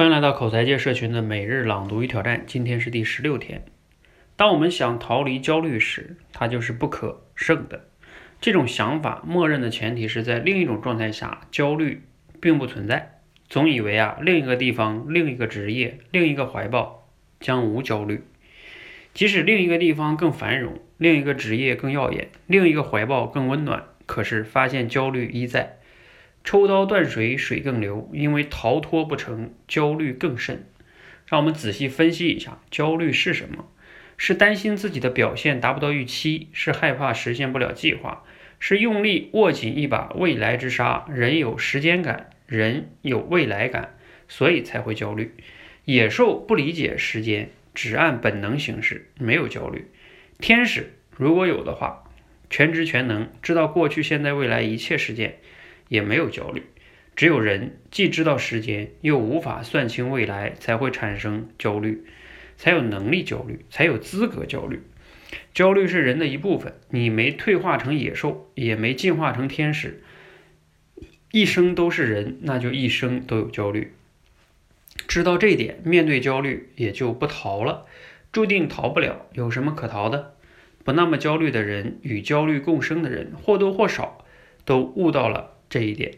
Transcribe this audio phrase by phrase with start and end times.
[0.00, 3.66] 欢迎来到口才界社群的每日朗读与挑战，今天是第十六天。
[4.34, 7.84] 当我们想逃离焦虑时，它就是不可胜的。
[8.40, 12.00] 这种想法默认的前提是在另一种状态下，焦虑
[12.40, 13.20] 并不存在。
[13.50, 17.06] 总以为啊，另一个地方、另一个职业、另一个怀抱
[17.38, 18.24] 将无焦虑。
[19.12, 25.76] 即使另一个地方更繁荣，另一个职业更耀眼，另一个怀抱更温暖，可是发现焦虑依在。
[26.42, 30.66] 抽刀断水，水更流，因为逃脱不成，焦虑更甚。
[31.26, 33.66] 让我们仔细分析一下，焦虑是什么？
[34.16, 38.24] 是担心自己的表现达不到预期，是害怕实现不了计划，
[38.58, 41.06] 是用力握紧一把未来之沙。
[41.08, 43.96] 人有时间感，人有未来感，
[44.28, 45.34] 所以才会焦虑。
[45.84, 49.86] 野兽不理解时间，只按本能行事，没有焦虑。
[50.38, 52.04] 天使如果有的话，
[52.50, 55.38] 全知全能，知道过去、现在、未来一切事件。
[55.90, 56.62] 也没有焦虑，
[57.16, 62.04] 只有人既知道时间，又无法算清未来，才会产生焦虑，
[62.56, 64.80] 才有能力焦虑，才有资格焦虑。
[65.52, 70.00] 焦虑是人的一部分，你没退化成野兽，也没进化成天使，
[71.32, 73.92] 一生都是人，那就一生都有焦虑。
[75.08, 77.86] 知道这点，面对焦虑也就不逃了，
[78.30, 80.36] 注定逃不了，有什么可逃的？
[80.84, 84.24] 不那么焦虑的人，与焦虑共生的人，或多或少
[84.64, 85.56] 都悟到了。
[85.70, 86.12] 这一点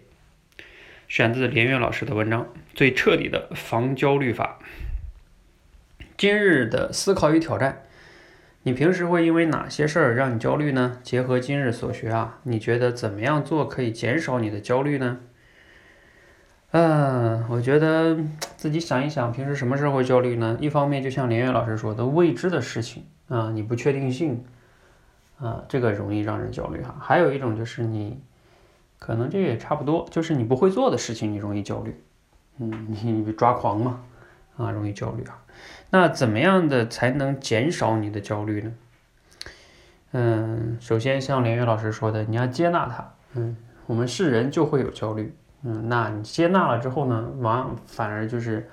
[1.07, 4.59] 选自连岳老师的文章《最彻底的防焦虑法》。
[6.17, 7.83] 今日的思考与挑战：
[8.63, 10.99] 你平时会因为哪些事儿让你焦虑呢？
[11.03, 15.21] 结合今日所学啊，你觉得怎么样做可以减少你的焦虑呢？
[16.71, 18.17] 嗯，我觉得
[18.57, 20.57] 自己想一想，平时什么时候会焦虑呢？
[20.63, 24.43] 一方面，就像连岳老师说的，未知的事情啊，你不确定性
[25.39, 26.97] 啊，这个容易让人焦虑哈。
[26.99, 28.19] 还有一种就是你。
[29.03, 32.01] 可能这也差不多，就是你不会做的事情，你容易焦虑，
[32.59, 34.01] 嗯，你抓狂嘛，
[34.57, 35.43] 啊，容易焦虑啊。
[35.91, 38.73] 那怎么样的才能减少你的焦虑呢？
[40.13, 43.57] 嗯，首先像连岳老师说的，你要接纳它，嗯，
[43.87, 45.35] 我们是人就会有焦虑，
[45.65, 48.71] 嗯，那你接纳了之后呢，往反而就是，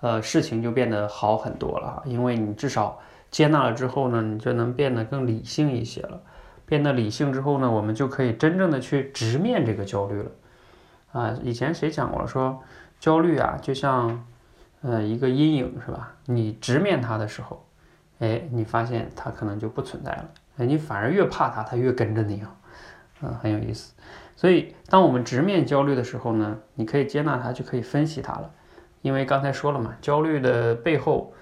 [0.00, 3.00] 呃，事情就变得好很多了，因为你至少
[3.32, 6.22] 接纳了之后呢，你就能变得更理性一些了。
[6.72, 10.30] 变得理性之后呢，我们就可以真正的去直面这个焦虑了。
[11.12, 12.62] 啊，以前谁讲过说，
[12.98, 14.24] 焦虑啊，就像，
[14.80, 16.14] 呃，一个阴影是吧？
[16.24, 17.62] 你直面它的时候，
[18.20, 20.30] 哎，你发现它可能就不存在了。
[20.56, 22.56] 哎，你反而越怕它，它越跟着你啊，
[23.20, 23.92] 嗯，很有意思。
[24.34, 28.50] 所以，当我们直面焦虑的时候呢，你可以接纳它，就可以分析它了。
[29.02, 31.34] 因为刚才说了嘛，焦虑的背后，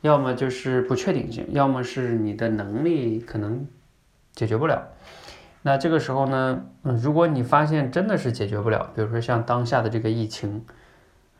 [0.00, 3.64] 要么就是不确定性，要么是你的能力可能。
[4.34, 4.88] 解决不了，
[5.62, 10.64] 那这个时候呢，嗯，如果你发现真的是解决不了，比如说像当下的这个疫情，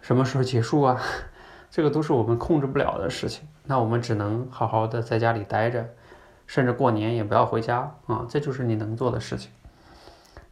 [0.00, 1.00] 什么时候结束啊？
[1.70, 5.88] 这个都是我们控制不了的事情，那我们只能好好的在家里待着，
[6.46, 9.50] 甚至过年也不要回家啊，这就是你能做的事情。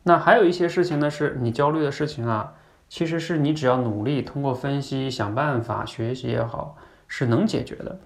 [0.03, 2.55] 那还有一些事情呢，是你焦虑的事情啊，
[2.89, 6.77] 其实是你只要努力，通过分析、想办法、学习也好，
[7.07, 8.01] 是能解决的，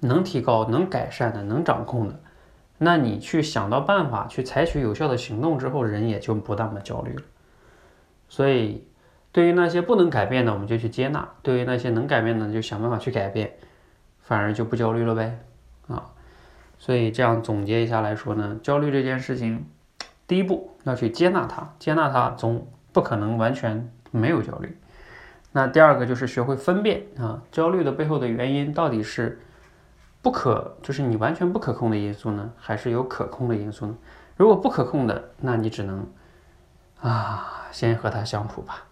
[0.00, 2.20] 能提高、能改善的、能掌控的。
[2.78, 7.22] 那你去想到办法，去采取有效的行动之后，人也就不那么焦虑了。
[8.28, 8.84] 所以，
[9.30, 13.52] 对于那些不能改变的，我们就去接纳；对于那些能改变的，就想办法去改变，
[14.20, 15.38] 反而就不焦虑了呗。
[15.86, 16.10] 啊，
[16.78, 19.64] 所以这样总结一下来说呢，焦虑这件事情，
[20.26, 24.76] 第一步要去接纳它，接纳它总不可能完全没有焦虑。
[25.52, 29.40] 那第二个就是学会分辨啊，焦虑的背后的原因到底是。
[30.24, 33.94] 不可就是你完全不可控的因素呢，还是有可控的因素呢？
[34.38, 36.10] 如果不可控的，那你只能
[36.98, 38.86] 啊，先和他相处吧。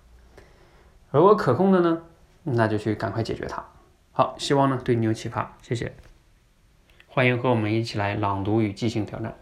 [1.10, 2.02] 如果可控的呢，
[2.42, 3.64] 那就去赶快解决它。
[4.12, 5.94] 好，希望呢对你有启发，谢谢。
[7.06, 9.34] 欢迎和我们一起来朗读与即兴挑战。